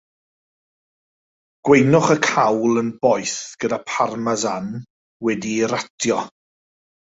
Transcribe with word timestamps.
Gweinwch 1.67 2.09
y 2.13 2.15
cawl 2.29 2.79
yn 2.83 2.89
boeth, 3.03 3.35
gyda 3.65 3.79
Parmesan 3.91 4.73
wedi'i 5.29 5.71
ratio. 5.75 6.19